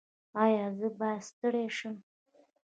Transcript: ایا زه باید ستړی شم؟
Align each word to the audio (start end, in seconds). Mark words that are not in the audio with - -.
ایا 0.43 0.65
زه 0.77 0.87
باید 0.99 1.21
ستړی 1.29 1.65
شم؟ 1.77 1.95